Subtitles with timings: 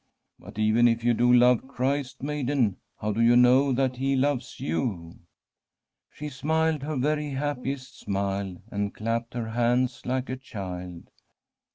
[0.43, 4.59] 'But even if you do love Christ, maiden, how do you know that He loves
[4.59, 5.19] you?
[5.59, 11.11] * She smiled her very happiest smile and clapped her hands like a child.